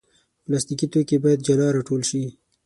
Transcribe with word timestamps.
پلاستيکي 0.45 0.87
توکي 0.93 1.17
باید 1.23 1.39
جلا 1.47 1.67
راټول 1.75 2.01
شي. 2.09 2.23